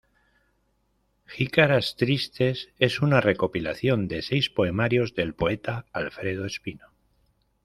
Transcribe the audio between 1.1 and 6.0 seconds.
Jícaras Tristes es una recopilación de seis poemarios del poeta